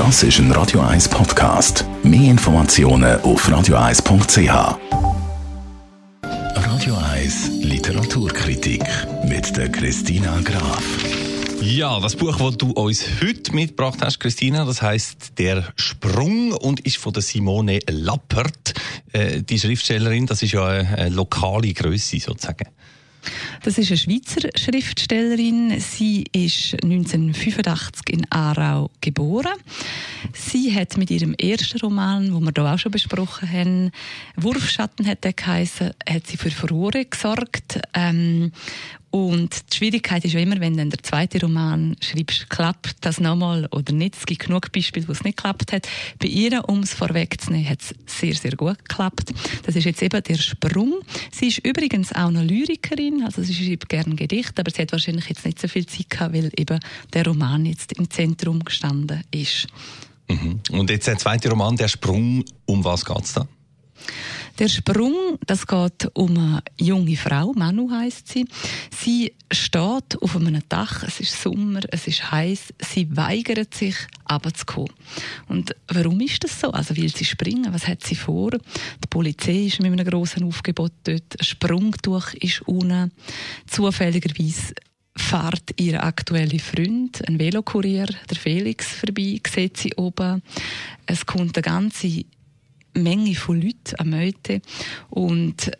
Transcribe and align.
Das 0.00 0.22
ist 0.22 0.38
ein 0.38 0.50
Radio 0.52 0.80
1 0.80 1.10
Podcast. 1.10 1.84
Mehr 2.02 2.30
Informationen 2.30 3.20
auf 3.20 3.46
radio1.ch. 3.46 4.78
Radio 6.54 6.96
1 6.96 7.50
Literaturkritik 7.60 8.82
mit 9.24 9.54
der 9.58 9.68
Christina 9.68 10.40
Graf. 10.40 10.82
Ja, 11.60 12.00
das 12.00 12.16
Buch, 12.16 12.38
das 12.38 12.56
du 12.56 12.70
uns 12.70 13.04
heute 13.22 13.54
mitgebracht 13.54 13.98
hast, 14.00 14.20
Christina, 14.20 14.64
das 14.64 14.80
heißt 14.80 15.34
Der 15.36 15.70
Sprung 15.76 16.52
und 16.52 16.80
ist 16.80 16.96
von 16.96 17.12
der 17.12 17.20
Simone 17.20 17.80
Lappert. 17.90 18.72
Äh, 19.12 19.42
die 19.42 19.58
Schriftstellerin, 19.58 20.24
das 20.24 20.42
ist 20.42 20.52
ja 20.52 20.66
eine, 20.66 20.88
eine 20.96 21.10
lokale 21.10 21.74
Größe 21.74 22.20
sozusagen. 22.20 22.70
Das 23.62 23.78
ist 23.78 23.88
eine 23.88 23.98
Schweizer 23.98 24.48
Schriftstellerin. 24.56 25.78
Sie 25.80 26.24
ist 26.32 26.74
1985 26.82 28.10
in 28.10 28.26
Aarau 28.30 28.90
geboren. 29.00 29.58
Sie 30.32 30.74
hat 30.74 30.96
mit 30.96 31.10
ihrem 31.10 31.34
ersten 31.34 31.78
Roman, 31.80 32.32
wo 32.32 32.40
wir 32.40 32.52
hier 32.54 32.64
auch 32.64 32.78
schon 32.78 32.92
besprochen 32.92 33.50
haben, 33.50 33.90
Wurfschatten 34.36 35.06
hat 35.06 35.24
der 35.24 35.32
geheißen, 35.32 35.90
hat 36.08 36.26
sie 36.26 36.36
für 36.36 36.50
Furore 36.50 37.04
gesorgt. 37.04 37.80
Ähm, 37.94 38.52
und 39.10 39.72
die 39.72 39.76
Schwierigkeit 39.76 40.24
ist 40.24 40.34
ja 40.34 40.40
immer, 40.40 40.60
wenn 40.60 40.76
dann 40.76 40.90
der 40.90 41.02
zweite 41.02 41.40
Roman 41.40 41.96
schreibst, 42.00 42.48
klappt 42.48 42.96
das 43.00 43.18
nochmal 43.18 43.66
oder 43.72 43.92
nicht. 43.92 44.16
Es 44.16 44.24
gibt 44.24 44.46
genug 44.46 44.70
Beispiele, 44.70 45.08
wo 45.08 45.12
es 45.12 45.24
nicht 45.24 45.36
geklappt 45.36 45.72
hat. 45.72 45.88
Bei 46.20 46.28
ihr, 46.28 46.68
um 46.68 46.80
es 46.80 46.94
vorwegzunehmen, 46.94 47.68
hat 47.68 47.80
es 47.80 47.94
sehr, 48.06 48.34
sehr 48.34 48.52
gut 48.52 48.78
geklappt. 48.78 49.32
Das 49.64 49.74
ist 49.74 49.84
jetzt 49.84 50.02
eben 50.02 50.22
der 50.22 50.36
Sprung. 50.36 51.00
Sie 51.32 51.48
ist 51.48 51.58
übrigens 51.58 52.12
auch 52.12 52.30
noch 52.30 52.42
Lyrikerin, 52.42 53.24
also 53.24 53.42
sie 53.42 53.54
schreibt 53.54 53.88
gerne 53.88 54.14
Gedichte, 54.14 54.60
aber 54.60 54.70
sie 54.70 54.82
hat 54.82 54.92
wahrscheinlich 54.92 55.28
jetzt 55.28 55.44
nicht 55.44 55.60
so 55.60 55.66
viel 55.66 55.86
Zeit 55.86 56.08
gehabt, 56.08 56.34
weil 56.34 56.52
eben 56.56 56.78
der 57.12 57.26
Roman 57.26 57.66
jetzt 57.66 57.92
im 57.94 58.08
Zentrum 58.10 58.64
gestanden 58.64 59.24
ist. 59.32 59.66
Mhm. 60.28 60.60
Und 60.70 60.88
jetzt 60.88 61.08
der 61.08 61.18
zweite 61.18 61.50
Roman, 61.50 61.76
der 61.76 61.88
Sprung, 61.88 62.44
um 62.66 62.84
was 62.84 63.04
geht's 63.04 63.32
da? 63.32 63.48
Der 64.60 64.68
Sprung, 64.68 65.38
das 65.46 65.66
geht 65.66 66.10
um 66.12 66.36
eine 66.36 66.62
junge 66.78 67.16
Frau, 67.16 67.54
Manu 67.54 67.90
heißt 67.90 68.28
sie. 68.28 68.44
Sie 68.94 69.32
steht 69.50 70.20
auf 70.20 70.36
einem 70.36 70.60
Dach, 70.68 71.02
es 71.02 71.18
ist 71.18 71.40
Sommer, 71.40 71.80
es 71.88 72.06
ist 72.06 72.30
heiß, 72.30 72.74
sie 72.78 73.16
weigert 73.16 73.72
sich, 73.72 73.96
abzukommen. 74.26 74.92
Und 75.48 75.74
warum 75.88 76.20
ist 76.20 76.44
das 76.44 76.60
so? 76.60 76.72
Also 76.72 76.94
will 76.94 77.08
sie 77.08 77.24
springen? 77.24 77.72
Was 77.72 77.88
hat 77.88 78.04
sie 78.04 78.16
vor? 78.16 78.50
Die 78.50 79.08
Polizei 79.08 79.64
ist 79.64 79.80
mit 79.80 79.92
einem 79.92 80.06
grossen 80.06 80.44
Aufgebot 80.44 80.92
dort, 81.04 81.40
ein 81.40 81.42
Sprungtuch 81.44 82.34
ist 82.34 82.60
unten. 82.68 83.12
Zufälligerweise 83.66 84.74
fährt 85.16 85.70
ihr 85.80 86.04
aktueller 86.04 86.58
Freund, 86.58 87.26
ein 87.26 87.38
Velokurier, 87.38 88.08
der 88.28 88.36
Felix, 88.36 88.88
vorbei, 88.88 89.40
sieht 89.50 89.78
sie 89.78 89.94
oben. 89.94 90.42
Es 91.06 91.24
kommt 91.24 91.56
eine 91.56 91.62
ganze 91.62 92.26
Menge 92.94 93.34
von 93.34 93.60
Leuten 93.60 93.94
am 93.98 94.10
Meute 94.10 94.62
und 95.08 95.70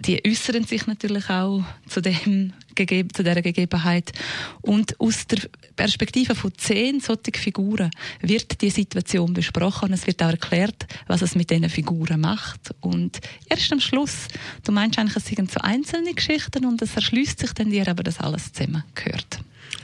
die 0.00 0.22
äußern 0.24 0.64
sich 0.64 0.86
natürlich 0.86 1.28
auch 1.28 1.64
zu, 1.88 2.00
dem, 2.00 2.52
zu 2.76 3.24
dieser 3.24 3.42
Gegebenheit. 3.42 4.12
Und 4.60 4.98
aus 5.00 5.26
der 5.26 5.40
Perspektive 5.74 6.34
von 6.34 6.52
zehn 6.56 7.00
solchen 7.00 7.34
Figuren 7.34 7.90
wird 8.20 8.60
die 8.60 8.70
Situation 8.70 9.32
besprochen. 9.32 9.92
Es 9.92 10.06
wird 10.06 10.22
auch 10.22 10.30
erklärt, 10.30 10.86
was 11.08 11.22
es 11.22 11.34
mit 11.34 11.50
diesen 11.50 11.68
Figuren 11.68 12.20
macht. 12.20 12.74
Und 12.80 13.18
erst 13.48 13.72
am 13.72 13.80
Schluss, 13.80 14.28
du 14.64 14.72
meinst 14.72 14.98
eigentlich, 14.98 15.16
es 15.16 15.26
sind 15.26 15.50
so 15.50 15.60
einzelne 15.60 16.14
Geschichten 16.14 16.64
und 16.64 16.80
es 16.80 16.94
erschließt 16.94 17.40
sich 17.40 17.52
dann 17.54 17.70
dir 17.70 17.88
aber, 17.88 18.04
dass 18.04 18.20
alles 18.20 18.52
zusammengehört. 18.52 19.37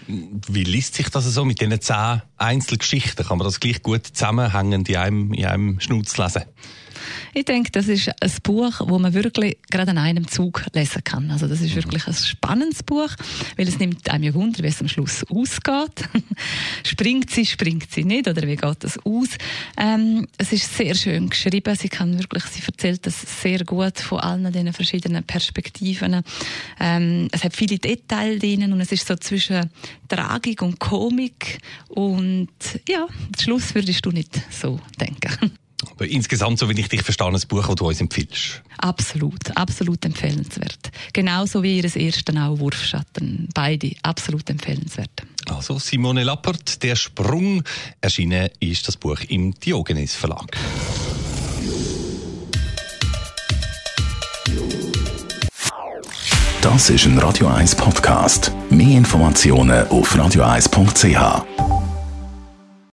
Wie 0.06 0.64
liest 0.64 0.94
sich 0.94 1.08
das 1.08 1.24
so 1.24 1.44
mit 1.44 1.60
diesen 1.60 1.80
zehn 1.80 2.22
Einzelgeschichten? 2.36 3.27
Kann 3.27 3.38
man 3.38 3.47
das 3.47 3.60
gleich 3.60 3.83
gut 3.83 4.06
zusammenhängend 4.06 4.88
in 4.88 4.96
einem, 4.96 5.33
in 5.33 5.46
einem 5.46 5.80
Schnutz 5.80 6.16
lesen? 6.19 6.42
Ich 7.33 7.44
denke, 7.44 7.70
das 7.72 7.88
ist 7.88 8.08
ein 8.08 8.33
Buch, 8.42 8.80
wo 8.80 8.98
man 8.98 9.14
wirklich 9.14 9.58
gerade 9.70 9.91
an 9.91 9.98
einem 9.98 10.28
Zug 10.28 10.64
lesen 10.72 11.02
kann. 11.05 11.30
Also 11.30 11.46
das 11.46 11.61
ist 11.61 11.70
mhm. 11.70 11.83
wirklich 11.83 12.06
ein 12.06 12.14
spannendes 12.14 12.83
Buch, 12.83 13.11
weil 13.56 13.68
es 13.68 13.79
nimmt 13.79 14.08
einem 14.11 14.24
ja 14.24 14.34
Wunder, 14.34 14.62
wie 14.62 14.68
es 14.68 14.80
am 14.80 14.89
Schluss 14.89 15.24
ausgeht. 15.30 16.08
springt 16.84 17.30
sie, 17.30 17.46
springt 17.46 17.90
sie 17.90 18.05
nicht 18.05 18.29
oder 18.29 18.42
wie 18.42 18.56
geht 18.56 18.84
das 18.84 18.98
aus? 19.05 19.29
Ähm, 19.77 20.27
es 20.39 20.52
ist 20.52 20.77
sehr 20.77 20.95
schön 20.95 21.30
geschrieben. 21.30 21.74
Sie 21.77 21.89
kann 21.89 22.18
wirklich, 22.18 22.45
sie 22.45 22.62
erzählt 22.67 23.06
das 23.06 23.42
sehr 23.42 23.64
gut 23.64 23.98
von 23.98 24.20
allen 24.20 24.52
diesen 24.52 24.73
verschiedenen 24.73 25.24
Perspektiven. 25.24 26.23
Ähm, 26.80 27.29
es 27.33 27.45
hat 27.45 27.56
viele 27.56 27.79
Details 27.79 28.40
drin 28.40 28.73
und 28.73 28.80
es 28.80 28.92
ist 28.92 29.06
so 29.06 29.17
zwischen 29.17 29.70
Tragik 30.08 30.62
und 30.62 30.79
Komik 30.79 31.58
und 31.89 32.48
ja, 32.89 33.06
den 33.06 33.40
Schluss 33.40 33.74
würdest 33.74 34.05
du 34.05 34.11
nicht 34.11 34.40
so 34.50 34.80
denken. 35.00 35.52
Aber 35.90 36.06
insgesamt, 36.06 36.58
so 36.58 36.68
wie 36.68 36.78
ich 36.80 36.89
dich 36.89 37.02
verstehe, 37.02 37.27
ein 37.27 37.40
Buch, 37.48 37.67
das 37.67 37.74
du 37.77 37.89
uns 37.89 38.00
empfiehlst. 38.00 38.62
Absolut, 38.78 39.56
absolut 39.56 40.05
empfehlenswert. 40.05 40.90
Genauso 41.12 41.62
wie 41.62 41.80
ihr 41.80 41.96
ersten 41.96 42.39
auch 42.39 42.58
Wurfschatten. 42.58 43.48
Beide 43.55 43.92
absolut 44.02 44.48
empfehlenswert. 44.50 45.23
Also 45.46 45.78
Simone 45.78 46.24
Lappert, 46.24 46.83
Der 46.83 46.96
Sprung. 46.96 47.62
Erschienen 48.00 48.48
ist 48.61 48.89
das 48.89 48.96
Buch 48.96 49.20
im 49.28 49.55
Diogenes 49.55 50.14
Verlag. 50.14 50.56
Das 56.64 56.89
ist 56.89 57.05
ein 57.05 57.18
Radio 57.18 57.48
1 57.48 57.77
Podcast. 57.77 58.50
Mehr 58.70 58.96
Informationen 58.96 59.86
auf 59.89 60.17
radio1.ch. 60.17 61.73